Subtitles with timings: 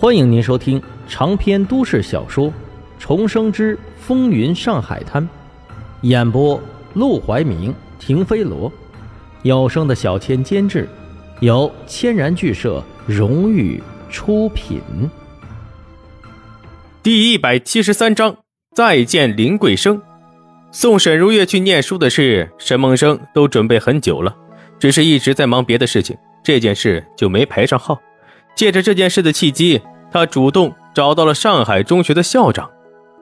[0.00, 2.46] 欢迎您收听长篇都市小说
[2.98, 5.22] 《重生之风云上海滩》，
[6.00, 6.58] 演播：
[6.94, 8.72] 陆怀明、停飞罗，
[9.42, 10.88] 有声的小千监制，
[11.40, 13.78] 由千然剧社荣誉
[14.08, 14.80] 出品。
[17.02, 18.34] 第一百七十三章，
[18.74, 20.00] 再见林桂生。
[20.72, 24.34] 送沈如月去念书的事，沈梦生都准备很久了，
[24.78, 28.00] 只是一直在忙别的事情，这件事就没排上号。
[28.54, 29.80] 借着这件事的契机，
[30.12, 32.70] 他主动找到了上海中学的校长。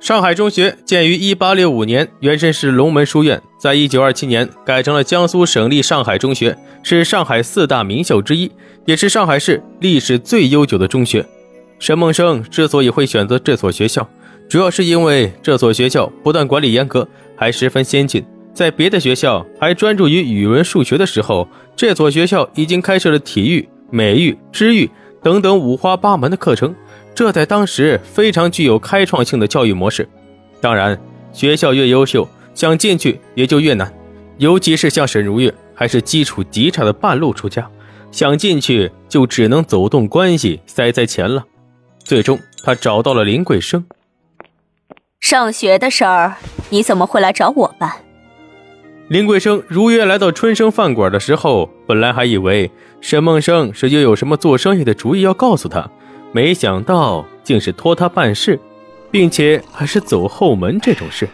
[0.00, 8.50] 上海中学建于1865年，原身是龙门书院，在1927年改成了江苏省立上海中学，是上海四大名校之一，
[8.84, 11.24] 也是上海市历史最悠久的中学。
[11.78, 14.08] 沈梦生之所以会选择这所学校，
[14.48, 18.24] 主要是因为这所学校不但管理严格，还十分先进。
[18.52, 24.90] 在别的学校还专注于语文、数学的时候，这所学校已经开设了体育、美育、知育。
[25.22, 26.74] 等等五花八门的课程，
[27.14, 30.08] 这在当时非常具有开创性的教育模式。
[30.60, 31.00] 当然，
[31.32, 33.92] 学校越优秀，想进去也就越难。
[34.38, 37.70] 尤其是像沈如月，还是基础极差的半路出家，
[38.10, 41.44] 想进去就只能走动关系塞塞钱了。
[41.98, 43.84] 最终，他找到了林桂生。
[45.20, 46.36] 上学的事儿，
[46.70, 47.92] 你怎么会来找我办？
[49.08, 55.90] 林桂生如约来到春生饭馆的时候，本来还以为沈梦生是又有什么做生意的主意要告诉他，
[56.32, 58.58] 没想到竟是托他办事，
[59.10, 61.28] 并且还是走后门这种事。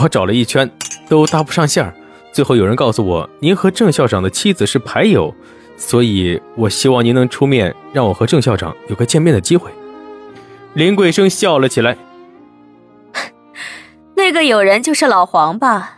[0.00, 0.68] 我找了一圈
[1.08, 1.94] 都搭不上线，
[2.32, 5.32] 最后有人告诉我您和郑校长的妻子是牌友，
[5.76, 9.70] 所以我希望您能出面，让我和郑校长有个见面的机会。
[10.72, 11.96] 林桂生笑了起来，
[14.16, 15.93] 那个友人就是老黄吧？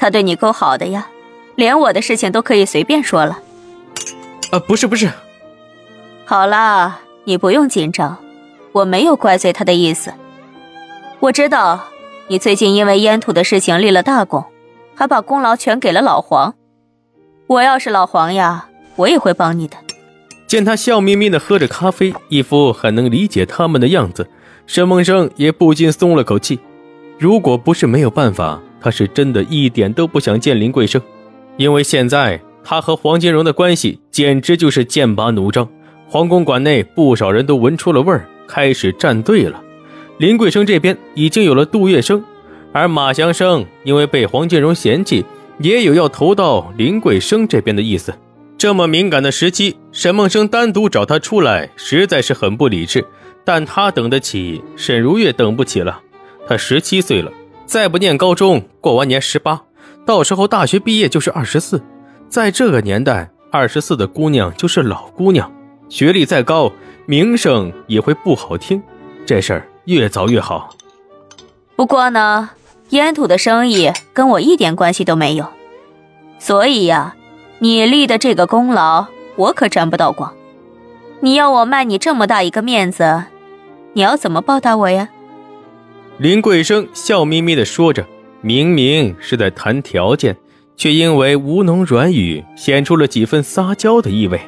[0.00, 1.08] 他对你够好的呀，
[1.56, 3.38] 连我的事情都可以随便说了。
[4.50, 5.10] 啊，不是不是。
[6.24, 8.16] 好啦，你不用紧张，
[8.72, 10.14] 我没有怪罪他的意思。
[11.20, 11.84] 我知道
[12.28, 14.46] 你最近因为烟土的事情立了大功，
[14.94, 16.54] 还把功劳全给了老黄。
[17.46, 19.76] 我要是老黄呀，我也会帮你的。
[20.46, 24.30] 见他笑眯眯的喝着咖啡，一副很能理解他们的样子，
[24.66, 26.58] 沈梦生也不禁松了口气。
[27.18, 28.62] 如果不是没有办法。
[28.80, 31.00] 他是真的一点都不想见林桂生，
[31.56, 35.68] 因为现在他和黄金荣的关系简直就是剑拔弩张。
[36.08, 39.62] 皇宫馆内不少人都闻出了味儿，开始站队了。
[40.18, 42.22] 林桂生这边已经有了杜月笙，
[42.72, 45.24] 而马祥生因为被黄金荣嫌弃，
[45.58, 48.12] 也有要投到林桂生这边的意思。
[48.58, 53.04] 这么敏感的时期，沈梦生单独找他出来，实在是很不理智。
[53.44, 56.00] 但他等得起，沈如月等不起了。
[56.46, 57.32] 他十七岁了。
[57.70, 59.62] 再不念高中，过完年十八，
[60.04, 61.80] 到时候大学毕业就是二十四。
[62.28, 65.48] 在这个年代，二十四的姑娘就是老姑娘，
[65.88, 66.72] 学历再高，
[67.06, 68.82] 名声也会不好听。
[69.24, 70.70] 这事儿越早越好。
[71.76, 72.50] 不过呢，
[72.88, 75.46] 烟土的生意跟我一点关系都没有，
[76.40, 77.14] 所以呀，
[77.60, 80.34] 你立的这个功劳，我可沾不到光。
[81.20, 83.26] 你要我卖你这么大一个面子，
[83.92, 85.08] 你要怎么报答我呀？
[86.20, 88.06] 林桂生笑眯眯地说着，
[88.42, 90.36] 明明是在谈条件，
[90.76, 94.38] 却因为吴侬软语显出了几分撒娇的意味。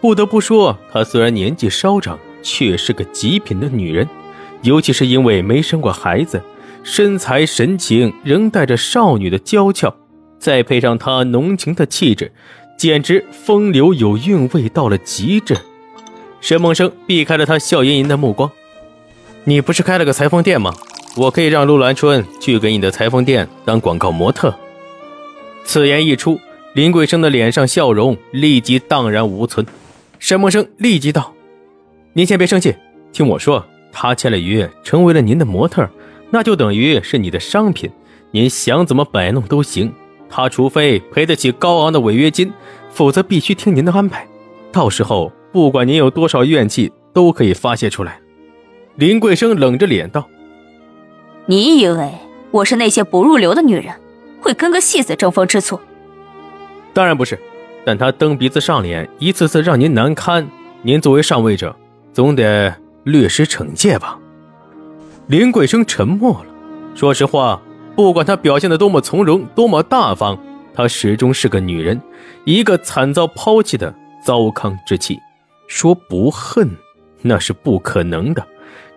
[0.00, 4.08] 不得不说，她虽然年纪稍长，却是个极品的女人，
[4.62, 6.42] 尤其是因为没生过孩子，
[6.82, 9.94] 身材神情仍带着少女的娇俏，
[10.40, 12.32] 再配上她浓情的气质，
[12.76, 15.56] 简直风流有韵味到了极致。
[16.40, 18.50] 沈梦生避开了她笑吟吟的目光
[19.44, 20.74] ：“你不是开了个裁缝店吗？”
[21.16, 24.54] 我可以让陆兰春去给你的裁缝店当广告模特。
[25.64, 26.38] 此言一出，
[26.74, 29.66] 林桂生的脸上笑容立即荡然无存。
[30.18, 31.32] 沈梦生立即道
[32.12, 32.74] ：“您先别生气，
[33.12, 35.88] 听我说，他签了约，成为了您的模特，
[36.30, 37.90] 那就等于是你的商品，
[38.30, 39.92] 您想怎么摆弄都行。
[40.28, 42.52] 他除非赔得起高昂的违约金，
[42.90, 44.26] 否则必须听您的安排。
[44.70, 48.20] 到时候，不管您有多少怨气，都可以发泄出来。”
[48.96, 50.28] 林桂生冷着脸道。
[51.48, 52.12] 你以为
[52.50, 53.94] 我是那些不入流的女人，
[54.40, 55.78] 会跟个戏子争风吃醋？
[56.92, 57.38] 当然不是，
[57.84, 60.48] 但他蹬鼻子上脸，一次次让您难堪，
[60.82, 61.74] 您作为上位者，
[62.12, 64.18] 总得略施惩戒吧？
[65.28, 66.46] 林桂生沉默了。
[66.96, 67.62] 说实话，
[67.94, 70.36] 不管他表现的多么从容，多么大方，
[70.74, 72.00] 她始终是个女人，
[72.44, 73.94] 一个惨遭抛弃的
[74.24, 75.16] 糟糠之妻。
[75.68, 76.70] 说不恨，
[77.22, 78.44] 那是不可能的，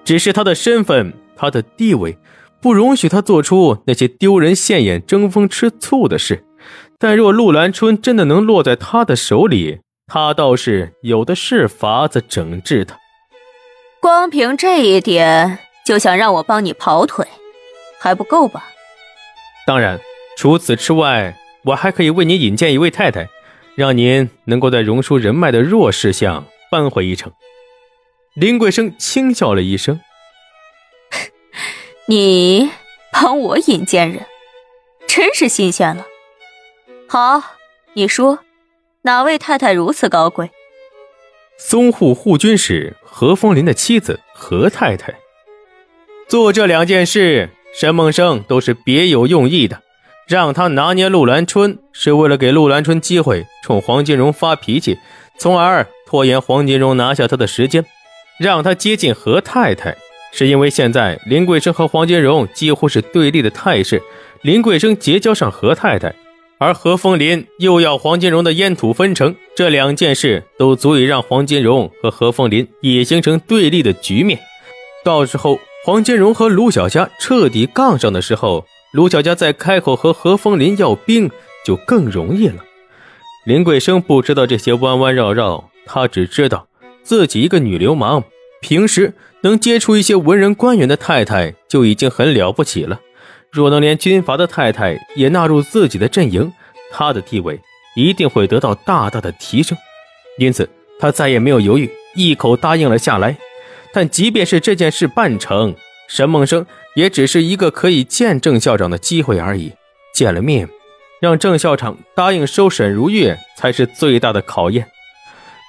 [0.03, 2.17] 只是他的身份，他的地位。
[2.61, 6.43] 不容许他做出那些丢人现眼、争风吃醋的事，
[6.97, 12.97] 但若陆兰春真的能落在他的手里，他倒是有的是法子整治他。
[14.01, 17.25] 光凭这一点就想让我帮你跑腿，
[17.97, 18.65] 还不够吧？
[19.65, 19.97] 当然，
[20.37, 23.29] 除此之外，我还可以为你引荐一位太太，
[23.75, 27.31] 让您能够在荣叔人脉的弱势下扳回一城。
[28.39, 29.99] 林桂生轻笑了一声
[32.07, 32.69] ：“你
[33.11, 34.25] 帮我引荐人，
[35.09, 36.05] 真是新鲜了。
[37.09, 37.43] 好，
[37.95, 38.39] 你说，
[39.01, 40.51] 哪位太太如此高贵？”
[41.59, 45.13] 淞沪护军使何风林的妻子何太太。
[46.29, 49.81] 做这两件事，沈梦生都是别有用意的。
[50.29, 54.97] 让他拿捏陆兰春，是为了给陆兰春机会冲黄金荣发脾气，
[55.37, 57.83] 从而拖延黄金荣拿下他的时间。
[58.39, 59.95] 让他接近何太太，
[60.31, 64.01] 是因为现在林桂生和黄金荣几乎是对立的态势。
[64.41, 66.15] 林桂生结交上何太太。
[66.57, 74.39] 而何风林又要黄金荣的烟土分成，这两件事都足以让黄金荣和何风林也形成对立的局面。
[75.03, 81.31] 到时候黄金荣和卢小佳彻底杠上的时候，卢小佳再开口和何风林要兵
[81.65, 82.63] 就更容易了。
[83.45, 86.67] 林桂生不知道这些弯弯绕绕，他只知道
[87.09, 88.23] 自己一个女流氓，
[88.61, 92.99] 平时能接触一些文人官员的太太就已经很了不起了。
[93.49, 96.53] 若能连军阀的太太也纳入自己的阵营，
[96.91, 97.59] 他的地位
[97.95, 99.75] 一定会得到大大的提升。
[100.37, 100.69] 因此，
[100.99, 103.35] 他再也没有犹豫，一口答应了下来。
[103.91, 105.73] 但即便是这件事办成，
[106.07, 106.63] 沈梦生
[106.93, 109.71] 也只是一个可以见郑校长的机会而已。
[110.13, 110.69] 见了面，
[111.19, 114.87] 让郑校长答应收沈如月，才是最大的考验。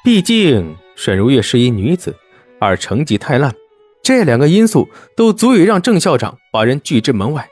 [0.04, 2.14] 毕竟，沈如月是一女子，
[2.58, 3.54] 而成绩太烂，
[4.02, 4.86] 这两个因素
[5.16, 7.48] 都足以让郑校长把人拒之门外。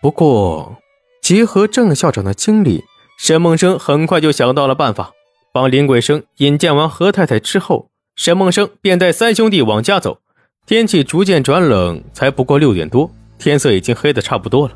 [0.00, 0.78] 不过，
[1.20, 2.82] 结合郑校长的经历，
[3.18, 5.12] 沈梦生很快就想到了办法。
[5.52, 10.20] 帮林桂生引荐完何太太之后，沈梦生便带三兄弟往家走。
[10.64, 14.74] 天气逐渐转冷，才不过六点多，天色已经黑得差不多了。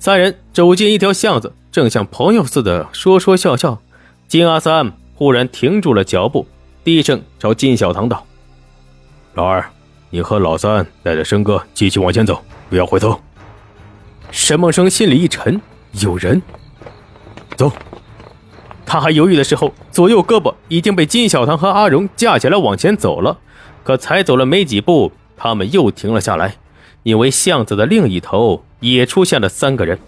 [0.00, 3.80] 三人走进一条巷子，正像朋友似的说说笑笑。
[4.26, 6.44] 金阿三忽然停住了脚步，
[6.84, 8.26] 低声朝金小唐道
[9.32, 9.64] ：“老二，
[10.10, 13.18] 你和老三带着生哥继续往前走，不要回头。”
[14.30, 15.58] 沈梦生心里一沉，
[15.92, 16.42] 有人。
[17.56, 17.72] 走。
[18.84, 23.38] 他还犹豫的时候，左右胳膊已经被金小唐和阿荣架起来往前走了。
[23.82, 26.56] 可才走了没几步，他们又停了下来，
[27.02, 29.98] 因为巷子的另一头也出现了三个人，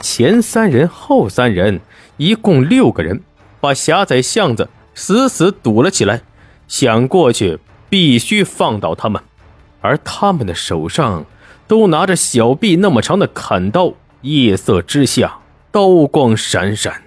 [0.00, 1.80] 前三人，后三人，
[2.18, 3.22] 一共六个人，
[3.60, 6.22] 把狭窄巷子死死堵了起来。
[6.66, 9.22] 想过去，必须放倒他们，
[9.80, 11.24] 而他们的手上。
[11.68, 13.92] 都拿着小臂那么长的砍刀，
[14.22, 15.40] 夜色之下，
[15.70, 17.02] 刀光闪闪。